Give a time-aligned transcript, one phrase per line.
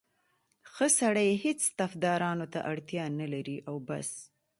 [0.73, 4.09] ښه سړی هېڅ طفدارانو ته اړتیا نه لري او بس.